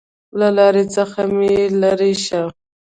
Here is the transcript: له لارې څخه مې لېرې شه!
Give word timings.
له 0.39 0.47
لارې 0.57 0.83
څخه 0.95 1.19
مې 1.35 1.53
لېرې 1.81 2.13
شه! 2.25 2.41